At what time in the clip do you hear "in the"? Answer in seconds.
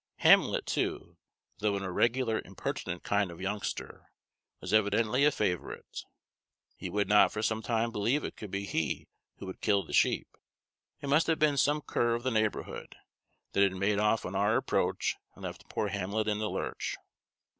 16.27-16.49